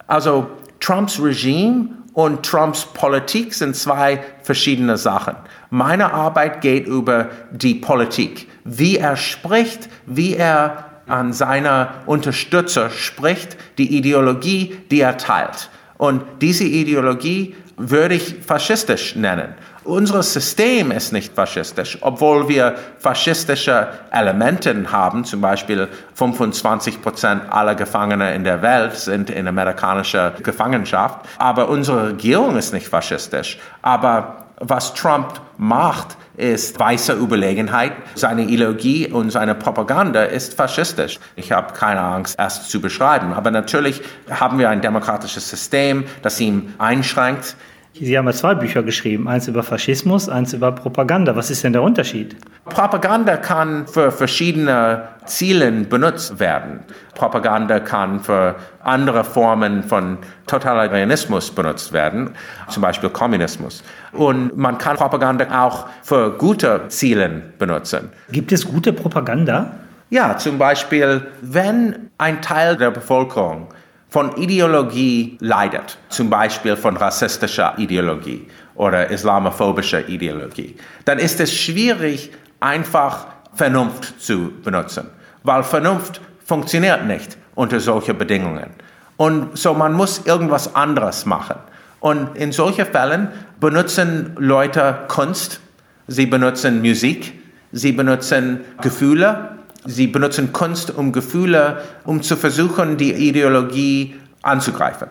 Also 0.08 0.48
Trumps 0.80 1.20
Regime 1.22 1.90
und 2.18 2.44
Trumps 2.44 2.84
Politik 2.84 3.54
sind 3.54 3.76
zwei 3.76 4.24
verschiedene 4.42 4.98
Sachen. 4.98 5.36
Meine 5.70 6.12
Arbeit 6.14 6.62
geht 6.62 6.88
über 6.88 7.30
die 7.52 7.76
Politik, 7.76 8.48
wie 8.64 8.98
er 8.98 9.16
spricht, 9.16 9.88
wie 10.08 10.34
er 10.34 10.86
an 11.06 11.32
seine 11.32 11.90
Unterstützer 12.08 12.90
spricht, 12.90 13.56
die 13.78 13.96
Ideologie, 13.96 14.80
die 14.90 15.02
er 15.02 15.18
teilt. 15.18 15.70
Und 16.00 16.24
diese 16.42 16.64
Ideologie 16.64 17.56
würde 17.78 18.16
ich 18.16 18.38
faschistisch 18.44 19.16
nennen. 19.16 19.54
Unser 19.88 20.22
System 20.22 20.92
ist 20.92 21.14
nicht 21.14 21.34
faschistisch, 21.34 21.98
obwohl 22.02 22.50
wir 22.50 22.76
faschistische 23.00 23.88
Elemente 24.12 24.76
haben. 24.92 25.24
Zum 25.24 25.40
Beispiel 25.40 25.88
25 26.14 27.02
Prozent 27.02 27.44
aller 27.50 27.74
Gefangene 27.74 28.36
in 28.36 28.44
der 28.44 28.62
Welt 28.62 28.96
sind 28.96 29.30
in 29.30 29.48
amerikanischer 29.48 30.32
Gefangenschaft. 30.44 31.22
Aber 31.38 31.70
unsere 31.70 32.10
Regierung 32.10 32.58
ist 32.58 32.74
nicht 32.74 32.90
faschistisch. 32.90 33.60
Aber 33.82 34.48
was 34.60 34.94
Trump 34.94 35.40
macht, 35.58 36.18
ist 36.36 36.78
weiße 36.78 37.14
Überlegenheit. 37.14 37.94
Seine 38.16 38.44
Ideologie 38.44 39.08
und 39.08 39.32
seine 39.32 39.56
Propaganda 39.56 40.24
ist 40.24 40.54
faschistisch. 40.54 41.18
Ich 41.38 41.54
habe 41.54 41.72
keine 41.72 42.02
Angst, 42.02 42.36
es 42.38 42.68
zu 42.68 42.82
beschreiben. 42.82 43.32
Aber 43.34 43.52
natürlich 43.52 44.02
haben 44.30 44.60
wir 44.60 44.70
ein 44.70 44.82
demokratisches 44.82 45.50
System, 45.50 46.04
das 46.24 46.42
ihn 46.42 46.74
einschränkt. 46.78 47.56
Sie 48.00 48.18
haben 48.18 48.26
ja 48.26 48.34
zwei 48.34 48.56
Bücher 48.56 48.84
geschrieben, 48.84 49.28
eins 49.28 49.48
über 49.48 49.64
Faschismus, 49.64 50.30
eins 50.30 50.54
über 50.54 50.72
Propaganda. 50.72 51.36
Was 51.36 51.50
ist 51.50 51.64
denn 51.64 51.74
der 51.74 51.82
Unterschied? 51.82 52.36
Propaganda 52.66 53.38
kann 53.38 53.88
für 53.88 54.12
verschiedene 54.12 55.08
Ziele 55.26 55.72
benutzt 55.72 56.40
werden. 56.40 56.82
Propaganda 57.16 57.80
kann 57.80 58.20
für 58.20 58.56
andere 58.84 59.24
Formen 59.24 59.84
von 59.84 60.20
Totalitarianismus 60.46 61.52
benutzt 61.52 61.94
werden, 61.94 62.32
zum 62.70 62.82
Beispiel 62.82 63.10
Kommunismus. 63.10 63.84
Und 64.12 64.56
man 64.58 64.78
kann 64.78 64.98
Propaganda 64.98 65.66
auch 65.66 65.88
für 66.04 66.32
gute 66.38 66.86
Ziele 66.90 67.42
benutzen. 67.58 68.10
Gibt 68.32 68.52
es 68.52 68.66
gute 68.66 68.94
Propaganda? 68.94 69.72
Ja, 70.10 70.38
zum 70.38 70.58
Beispiel, 70.58 71.28
wenn 71.42 72.10
ein 72.18 72.42
Teil 72.42 72.78
der 72.78 72.92
Bevölkerung 72.92 73.68
von 74.10 74.38
Ideologie 74.38 75.38
leidet, 75.42 75.98
zum 76.10 76.30
Beispiel 76.30 76.76
von 76.76 76.96
rassistischer 76.96 77.74
Ideologie 77.78 78.48
oder 78.76 79.10
islamophobischer 79.10 80.08
Ideologie, 80.08 80.76
dann 81.06 81.20
ist 81.20 81.40
es 81.40 81.54
schwierig, 81.54 82.32
einfach 82.60 83.28
Vernunft 83.54 84.22
zu 84.22 84.54
benutzen, 84.64 85.08
weil 85.44 85.64
Vernunft 85.64 86.22
funktioniert 86.46 87.06
nicht 87.06 87.38
unter 87.56 87.80
solchen 87.80 88.18
Bedingungen. 88.18 88.70
Und 89.18 89.58
so 89.58 89.74
man 89.74 89.94
muss 89.94 90.26
irgendwas 90.26 90.76
anderes 90.76 91.26
machen. 91.26 91.56
Und 92.00 92.38
in 92.38 92.52
solchen 92.52 92.86
Fällen 92.86 93.30
benutzen 93.60 94.36
Leute 94.38 95.00
Kunst, 95.08 95.60
sie 96.08 96.28
benutzen 96.28 96.82
Musik, 96.82 97.34
sie 97.72 97.92
benutzen 97.92 98.62
Gefühle 98.82 99.57
Sie 99.88 100.08
benutzen 100.08 100.52
Kunst, 100.52 100.96
um 100.96 101.14
Gefühle, 101.14 101.82
um 102.04 102.22
zu 102.22 102.36
versuchen, 102.36 102.98
die 102.98 103.14
Ideologie 103.14 104.16
anzugreifen. 104.42 105.08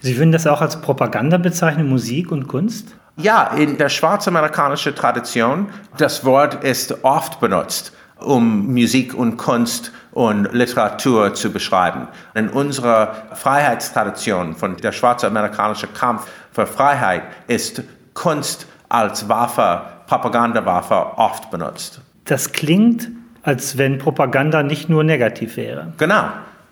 Sie 0.00 0.16
würden 0.18 0.32
das 0.32 0.46
auch 0.46 0.60
als 0.60 0.80
Propaganda 0.80 1.38
bezeichnen, 1.38 1.88
Musik 1.88 2.30
und 2.30 2.46
Kunst? 2.46 2.94
Ja, 3.16 3.48
in 3.56 3.78
der 3.78 3.88
schwarzamerikanischen 3.88 4.94
Tradition, 4.94 5.70
das 5.96 6.24
Wort 6.24 6.62
ist 6.62 7.02
oft 7.02 7.40
benutzt, 7.40 7.92
um 8.20 8.72
Musik 8.72 9.14
und 9.14 9.38
Kunst 9.38 9.92
und 10.12 10.52
Literatur 10.52 11.34
zu 11.34 11.50
beschreiben. 11.50 12.06
In 12.34 12.48
unserer 12.48 13.14
Freiheitstradition 13.32 14.54
von 14.54 14.76
der 14.76 14.92
schwarzamerikanischen 14.92 15.92
Kampf 15.94 16.28
für 16.52 16.66
Freiheit 16.66 17.22
ist 17.48 17.82
Kunst 18.14 18.66
als 18.88 19.28
Waffe, 19.28 19.82
Propagandawaffe 20.06 21.16
oft 21.16 21.50
benutzt. 21.50 22.00
Das 22.24 22.52
klingt 22.52 23.08
als 23.48 23.78
wenn 23.78 23.96
Propaganda 23.96 24.62
nicht 24.62 24.90
nur 24.90 25.04
negativ 25.04 25.56
wäre. 25.56 25.94
Genau. 25.96 26.24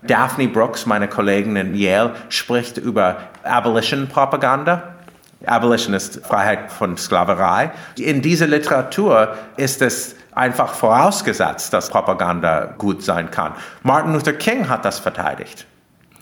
Daphne 0.02 0.47
Brooks, 0.47 0.85
meine 0.85 1.09
Kollegin 1.09 1.56
in 1.56 1.75
Yale, 1.75 2.14
spricht 2.28 2.76
über 2.76 3.16
Abolition-Propaganda. 3.45 4.83
Abolition 5.47 5.95
ist 5.95 6.21
Freiheit 6.26 6.71
von 6.71 6.99
Sklaverei. 6.99 7.71
In 7.97 8.21
dieser 8.21 8.47
Literatur 8.47 9.37
ist 9.56 9.80
es 9.80 10.16
einfach 10.35 10.75
vorausgesetzt, 10.75 11.73
dass 11.73 11.88
Propaganda 11.88 12.75
gut 12.76 13.02
sein 13.02 13.30
kann. 13.30 13.52
Martin 13.83 14.12
Luther 14.12 14.35
King 14.35 14.68
hat 14.68 14.85
das 14.85 14.99
verteidigt. 14.99 15.66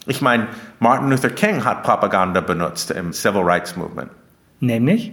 Ich 0.07 0.23
meine, 0.23 0.47
Martin 0.79 1.11
Luther 1.11 1.31
King 1.31 1.65
hat 1.65 1.83
Propaganda 1.83 2.41
benutzt 2.41 2.93
im 2.93 3.13
Civil 3.13 3.43
Rights 3.43 3.75
Movement. 3.75 4.13
Nämlich? 4.61 5.11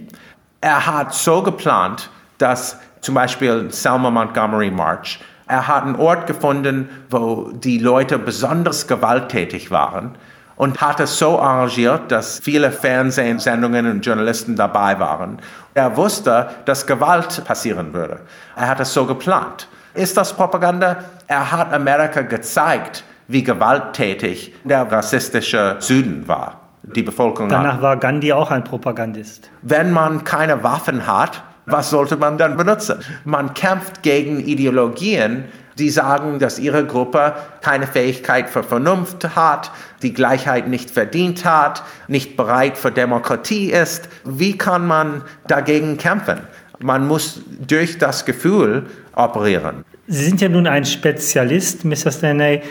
Er 0.60 0.86
hat 0.86 1.12
so 1.12 1.42
geplant, 1.42 2.10
dass 2.38 2.78
zum 3.00 3.16
Beispiel 3.16 3.66
Selma 3.72 4.08
Montgomery 4.08 4.70
March 4.70 5.18
er 5.52 5.68
hat 5.68 5.84
einen 5.84 5.96
Ort 5.96 6.26
gefunden, 6.26 6.88
wo 7.10 7.50
die 7.52 7.76
Leute 7.76 8.18
besonders 8.18 8.86
gewalttätig 8.86 9.70
waren 9.70 10.12
und 10.56 10.80
hat 10.80 10.98
es 10.98 11.18
so 11.18 11.38
arrangiert, 11.38 12.10
dass 12.10 12.38
viele 12.38 12.72
Fernsehsendungen 12.72 13.84
und 13.90 14.00
Journalisten 14.06 14.56
dabei 14.56 14.98
waren. 14.98 15.40
Er 15.74 15.94
wusste, 15.98 16.48
dass 16.64 16.86
Gewalt 16.86 17.44
passieren 17.44 17.92
würde. 17.92 18.20
Er 18.56 18.68
hat 18.68 18.80
es 18.80 18.94
so 18.94 19.04
geplant. 19.04 19.68
Ist 19.92 20.16
das 20.16 20.32
Propaganda? 20.32 21.04
Er 21.26 21.52
hat 21.52 21.70
Amerika 21.70 22.22
gezeigt, 22.22 23.04
wie 23.28 23.44
gewalttätig 23.44 24.54
der 24.64 24.90
rassistische 24.90 25.76
Süden 25.80 26.26
war. 26.28 26.60
Die 26.82 27.02
Bevölkerung. 27.02 27.50
Danach 27.50 27.82
war 27.82 27.98
Gandhi 27.98 28.32
auch 28.32 28.50
ein 28.50 28.64
Propagandist. 28.64 29.50
Wenn 29.60 29.92
man 29.92 30.24
keine 30.24 30.62
Waffen 30.62 31.06
hat, 31.06 31.42
was 31.66 31.90
sollte 31.90 32.16
man 32.16 32.38
dann 32.38 32.56
benutzen? 32.56 33.00
Man 33.24 33.54
kämpft 33.54 34.02
gegen 34.02 34.40
Ideologien, 34.40 35.44
die 35.78 35.90
sagen, 35.90 36.38
dass 36.38 36.58
ihre 36.58 36.86
Gruppe 36.86 37.34
keine 37.60 37.86
Fähigkeit 37.86 38.50
für 38.50 38.62
Vernunft 38.62 39.34
hat, 39.36 39.70
die 40.02 40.12
Gleichheit 40.12 40.68
nicht 40.68 40.90
verdient 40.90 41.44
hat, 41.44 41.82
nicht 42.08 42.36
bereit 42.36 42.76
für 42.76 42.90
Demokratie 42.90 43.70
ist. 43.70 44.08
Wie 44.24 44.58
kann 44.58 44.86
man 44.86 45.22
dagegen 45.46 45.96
kämpfen? 45.96 46.40
Man 46.78 47.06
muss 47.06 47.40
durch 47.66 47.98
das 47.98 48.24
Gefühl 48.24 48.86
operieren. 49.14 49.84
Sie 50.08 50.24
sind 50.24 50.40
ja 50.40 50.48
nun 50.48 50.66
ein 50.66 50.84
Spezialist, 50.84 51.84
Mr. 51.84 52.10
Stanley, 52.10 52.62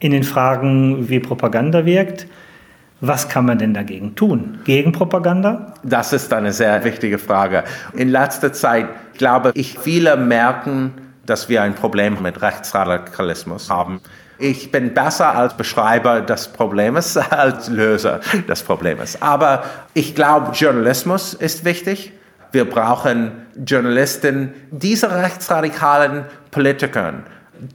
in 0.00 0.12
den 0.12 0.24
Fragen, 0.24 1.08
wie 1.08 1.20
Propaganda 1.20 1.84
wirkt. 1.84 2.26
Was 3.00 3.28
kann 3.28 3.44
man 3.44 3.58
denn 3.58 3.74
dagegen 3.74 4.14
tun? 4.14 4.58
Gegen 4.64 4.92
Propaganda? 4.92 5.74
Das 5.82 6.12
ist 6.12 6.32
eine 6.32 6.52
sehr 6.52 6.84
wichtige 6.84 7.18
Frage. 7.18 7.64
In 7.92 8.08
letzter 8.08 8.52
Zeit 8.52 8.88
glaube 9.18 9.52
ich, 9.54 9.78
viele 9.78 10.16
merken, 10.16 10.94
dass 11.26 11.48
wir 11.48 11.62
ein 11.62 11.74
Problem 11.74 12.22
mit 12.22 12.42
Rechtsradikalismus 12.42 13.70
haben. 13.70 14.00
Ich 14.38 14.72
bin 14.72 14.94
besser 14.94 15.34
als 15.34 15.56
Beschreiber 15.56 16.20
des 16.20 16.48
Problems 16.48 17.16
als 17.30 17.68
Löser 17.68 18.20
des 18.48 18.62
Problems. 18.62 19.20
Aber 19.22 19.64
ich 19.94 20.14
glaube, 20.14 20.52
Journalismus 20.52 21.34
ist 21.34 21.64
wichtig. 21.64 22.12
Wir 22.52 22.68
brauchen 22.68 23.32
Journalisten, 23.66 24.54
diese 24.70 25.10
rechtsradikalen 25.10 26.24
Politikern, 26.50 27.24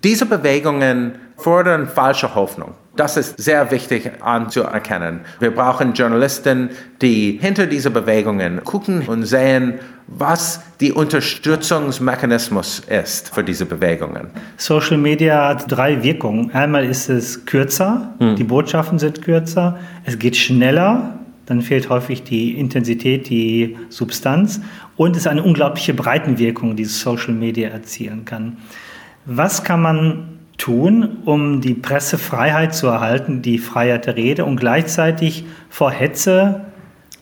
diese 0.03 0.25
Bewegungen 0.25 1.15
fordern 1.37 1.87
falsche 1.87 2.33
Hoffnung. 2.35 2.75
Das 2.99 3.15
ist 3.15 3.41
sehr 3.41 3.71
wichtig 3.71 4.11
anzuerkennen. 4.19 5.21
Wir 5.39 5.51
brauchen 5.51 5.93
Journalisten, 5.93 6.69
die 7.01 7.39
hinter 7.41 7.65
diese 7.65 7.91
Bewegungen 7.91 8.61
gucken 8.65 9.03
und 9.07 9.23
sehen, 9.23 9.75
was 10.07 10.61
die 10.81 10.91
Unterstützungsmechanismus 10.91 12.79
ist 12.79 13.33
für 13.33 13.41
diese 13.41 13.65
Bewegungen. 13.65 14.27
Social 14.57 14.97
Media 14.97 15.47
hat 15.47 15.71
drei 15.71 16.03
Wirkungen. 16.03 16.51
Einmal 16.51 16.83
ist 16.83 17.07
es 17.07 17.45
kürzer, 17.45 18.13
hm. 18.19 18.35
die 18.35 18.43
Botschaften 18.43 18.99
sind 18.99 19.21
kürzer, 19.21 19.79
es 20.03 20.19
geht 20.19 20.35
schneller, 20.35 21.19
dann 21.45 21.61
fehlt 21.61 21.87
häufig 21.87 22.23
die 22.23 22.59
Intensität, 22.59 23.29
die 23.29 23.77
Substanz 23.87 24.59
und 24.97 25.11
es 25.11 25.19
ist 25.19 25.27
eine 25.27 25.43
unglaubliche 25.43 25.93
Breitenwirkung, 25.93 26.75
die 26.75 26.83
Social 26.83 27.33
Media 27.33 27.69
erzielen 27.69 28.25
kann. 28.25 28.57
Was 29.25 29.63
kann 29.63 29.81
man 29.81 30.38
tun, 30.59 31.17
um 31.25 31.61
die 31.61 31.73
Pressefreiheit 31.73 32.75
zu 32.75 32.87
erhalten, 32.87 33.41
die 33.41 33.57
Freiheit 33.57 34.05
der 34.05 34.15
Rede 34.15 34.45
und 34.45 34.57
gleichzeitig 34.57 35.45
vor 35.69 35.89
Hetze 35.89 36.61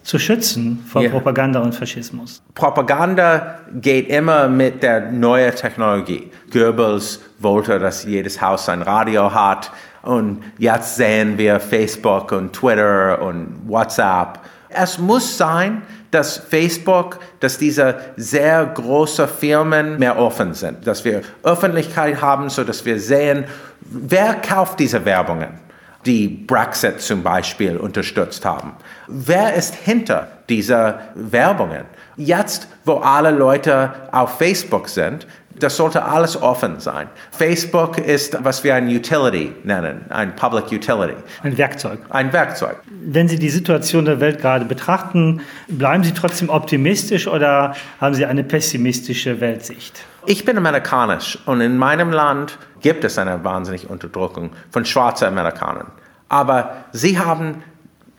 zu 0.08 0.20
schützen 0.20 0.84
vor 0.88 1.01
yeah. 1.01 1.12
Propaganda 1.12 1.60
und 1.60 1.75
Faschismus? 1.75 2.41
Propaganda 2.56 3.60
geht 3.74 4.08
immer 4.08 4.48
mit 4.48 4.82
der 4.82 5.12
neuen 5.12 5.53
Technologie. 5.53 6.32
Goebbels 6.51 7.22
wollte, 7.39 7.77
dass 7.77 8.06
jedes 8.06 8.41
Haus 8.41 8.70
ein 8.70 8.82
Radio 8.82 9.34
hat. 9.34 9.70
Und 10.03 10.44
jetzt 10.58 10.96
sehen 10.96 11.38
wir 11.38 11.60
Facebook 11.60 12.32
und 12.32 12.53
Twitter 12.53 13.22
und 13.22 13.63
WhatsApp. 13.67 14.39
Es 14.70 14.98
muss 14.98 15.38
sein, 15.38 15.82
dass 16.11 16.37
Facebook, 16.37 17.19
dass 17.39 17.57
diese 17.57 17.95
sehr 18.15 18.65
großen 18.65 19.27
Firmen 19.27 19.99
mehr 19.99 20.17
offen 20.17 20.53
sind, 20.53 20.87
dass 20.87 21.03
wir 21.03 21.21
Öffentlichkeit 21.43 22.21
haben, 22.21 22.49
so 22.49 22.63
dass 22.63 22.85
wir 22.85 22.99
sehen, 22.99 23.45
wer 23.81 24.35
kauft 24.35 24.79
diese 24.79 25.03
Werbungen, 25.05 25.59
die 26.05 26.27
Brexit 26.27 27.01
zum 27.01 27.21
Beispiel 27.21 27.77
unterstützt 27.77 28.45
haben. 28.45 28.73
Wer 29.07 29.53
ist 29.55 29.75
hinter 29.75 30.27
dieser 30.47 31.01
Werbungen? 31.15 31.83
Jetzt, 32.15 32.67
wo 32.85 32.95
alle 32.97 33.31
Leute 33.31 33.93
auf 34.11 34.37
Facebook 34.37 34.89
sind, 34.89 35.27
das 35.59 35.77
sollte 35.77 36.03
alles 36.03 36.41
offen 36.41 36.79
sein. 36.79 37.07
Facebook 37.31 37.97
ist, 37.97 38.37
was 38.43 38.63
wir 38.63 38.75
ein 38.75 38.87
Utility 38.87 39.53
nennen, 39.63 40.05
ein 40.09 40.35
Public 40.35 40.71
Utility. 40.71 41.15
Ein 41.43 41.57
Werkzeug. 41.57 41.99
Ein 42.09 42.31
Werkzeug. 42.33 42.77
Wenn 42.89 43.27
Sie 43.27 43.39
die 43.39 43.49
Situation 43.49 44.05
der 44.05 44.19
Welt 44.19 44.39
gerade 44.39 44.65
betrachten, 44.65 45.41
bleiben 45.67 46.03
Sie 46.03 46.13
trotzdem 46.13 46.49
optimistisch 46.49 47.27
oder 47.27 47.75
haben 47.99 48.13
Sie 48.15 48.25
eine 48.25 48.43
pessimistische 48.43 49.39
Weltsicht? 49.41 50.03
Ich 50.25 50.43
bin 50.43 50.57
amerikanisch 50.57 51.39
und 51.45 51.61
in 51.61 51.77
meinem 51.77 52.11
Land 52.11 52.57
gibt 52.81 53.03
es 53.03 53.17
eine 53.17 53.43
wahnsinnige 53.43 53.87
Unterdrückung 53.87 54.51
von 54.71 54.83
schwarzen 54.83 55.25
Amerikanern. 55.25 55.87
Aber 56.29 56.85
sie 56.91 57.17
haben 57.17 57.63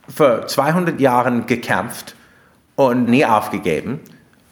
vor 0.09 0.47
200 0.47 0.99
Jahren 1.01 1.47
gekämpft 1.47 2.15
und 2.77 3.09
nie 3.09 3.27
aufgegeben. 3.27 4.01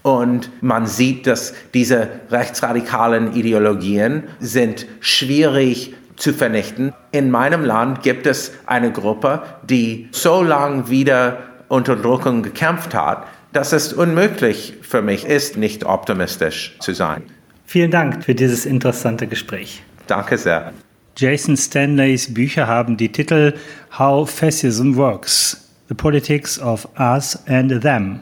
Und 0.06 0.62
man 0.62 0.86
sieht, 0.86 1.26
dass 1.26 1.52
diese 1.74 2.08
rechtsradikalen 2.30 3.34
Ideologien 3.34 4.22
sind 4.38 4.86
schwierig 5.00 5.94
zu 6.14 6.32
vernichten. 6.32 6.92
In 7.10 7.28
meinem 7.28 7.64
Land 7.64 8.04
gibt 8.04 8.24
es 8.28 8.52
eine 8.66 8.92
Gruppe, 8.92 9.42
die 9.68 10.06
so 10.12 10.44
lange 10.44 10.88
wieder 10.88 11.38
Unterdrückung 11.66 12.44
gekämpft 12.44 12.94
hat, 12.94 13.26
dass 13.52 13.72
es 13.72 13.92
unmöglich 13.92 14.74
für 14.80 15.02
mich 15.02 15.24
ist, 15.24 15.56
nicht 15.56 15.84
optimistisch 15.84 16.76
zu 16.78 16.94
sein. 16.94 17.24
Vielen 17.64 17.90
Dank 17.90 18.22
für 18.22 18.36
dieses 18.36 18.64
interessante 18.64 19.26
Gespräch. 19.26 19.82
Danke 20.06 20.38
sehr. 20.38 20.72
Jason 21.16 21.56
Stanleys 21.56 22.32
Bücher 22.32 22.68
haben 22.68 22.96
die 22.96 23.10
Titel 23.10 23.54
How 23.98 24.30
Fascism 24.30 24.94
Works, 24.94 25.68
The 25.88 25.94
Politics 25.94 26.60
of 26.60 26.86
Us 26.96 27.36
and 27.48 27.82
Them 27.82 28.20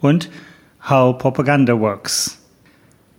und 0.00 0.30
How 0.88 1.16
Propaganda 1.16 1.78
Works. 1.78 2.40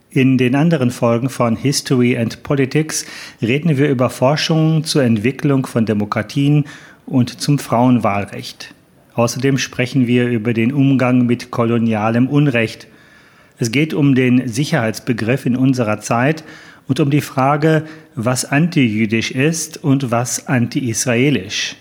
In 0.09 0.37
den 0.37 0.53
anderen 0.53 0.91
Folgen 0.91 1.29
von 1.29 1.55
History 1.55 2.17
and 2.17 2.43
Politics 2.43 3.05
reden 3.41 3.77
wir 3.77 3.87
über 3.87 4.09
Forschungen 4.09 4.83
zur 4.83 5.03
Entwicklung 5.03 5.65
von 5.65 5.85
Demokratien 5.85 6.65
und 7.05 7.39
zum 7.39 7.59
Frauenwahlrecht. 7.59 8.75
Außerdem 9.13 9.57
sprechen 9.57 10.07
wir 10.07 10.27
über 10.27 10.53
den 10.53 10.73
Umgang 10.73 11.25
mit 11.25 11.51
kolonialem 11.51 12.27
Unrecht. 12.27 12.87
Es 13.57 13.71
geht 13.71 13.93
um 13.93 14.13
den 14.13 14.45
Sicherheitsbegriff 14.45 15.45
in 15.45 15.55
unserer 15.55 16.01
Zeit 16.01 16.43
und 16.89 16.99
um 16.99 17.09
die 17.09 17.21
Frage, 17.21 17.85
was 18.13 18.43
antijüdisch 18.43 19.31
ist 19.31 19.81
und 19.81 20.11
was 20.11 20.47
anti-israelisch. 20.47 21.77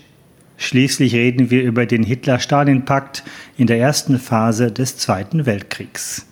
Schließlich 0.57 1.15
reden 1.15 1.49
wir 1.49 1.63
über 1.63 1.85
den 1.85 2.03
Hitler-Stalin-Pakt 2.03 3.23
in 3.57 3.67
der 3.67 3.79
ersten 3.79 4.19
Phase 4.19 4.69
des 4.71 4.97
Zweiten 4.97 5.45
Weltkriegs. 5.45 6.25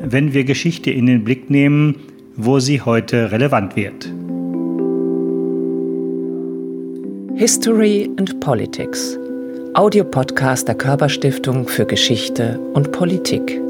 wenn 0.00 0.32
wir 0.32 0.44
Geschichte 0.44 0.90
in 0.90 1.06
den 1.06 1.24
Blick 1.24 1.50
nehmen, 1.50 1.96
wo 2.36 2.58
sie 2.58 2.80
heute 2.80 3.32
relevant 3.32 3.76
wird. 3.76 4.12
History 7.38 8.10
and 8.16 8.40
Politics. 8.40 9.18
Audiopodcast 9.74 10.68
der 10.68 10.74
Körperstiftung 10.74 11.68
für 11.68 11.84
Geschichte 11.84 12.58
und 12.72 12.92
Politik. 12.92 13.60